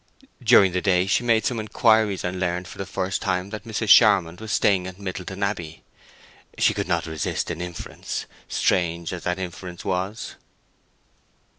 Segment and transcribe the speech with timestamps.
[0.43, 3.89] During the day she made some inquiries, and learned for the first time that Mrs.
[3.89, 5.83] Charmond was staying at Middleton Abbey.
[6.57, 10.37] She could not resist an inference—strange as that inference was.